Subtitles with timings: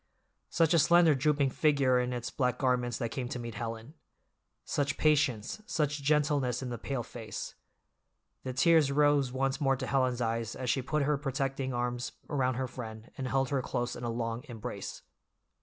[0.49, 3.93] Such a slender, drooping figure in its black garments that came to meet Helen!
[4.65, 7.53] Such patience, such gentleness in the pale face!
[8.43, 12.55] The tears rose once more to Helen's eyes as she put her protecting arms around
[12.55, 15.03] her friend and held her close in a long embrace.